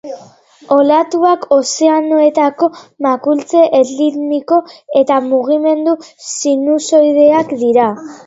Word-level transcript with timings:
Olatuak 0.75 1.43
ozeanoetako 1.57 2.69
makurtze 3.07 3.61
erritmiko 3.79 4.59
eta 5.03 5.19
mugimendu 5.29 5.95
sinusoideak 6.31 7.53
dira. 7.63 7.87